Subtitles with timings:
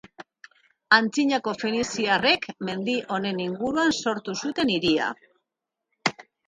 [0.97, 5.17] Antzinako feniziarrek mendi honen inguruan sortu zuten hiria.